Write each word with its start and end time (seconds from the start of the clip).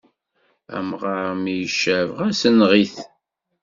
Amɣaṛ 0.77 1.27
mi 1.43 1.53
yecab, 1.61 2.09
xas 2.29 2.41
enɣ-it. 2.49 2.95